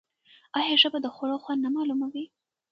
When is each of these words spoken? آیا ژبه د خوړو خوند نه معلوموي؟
آیا 0.57 0.75
ژبه 0.81 0.99
د 1.03 1.07
خوړو 1.15 1.37
خوند 1.43 1.59
نه 1.65 1.69
معلوموي؟ 1.75 2.25